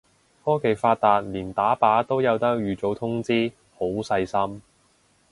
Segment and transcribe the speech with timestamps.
[0.43, 4.63] 科技發達連打靶都有得預早通知，好細心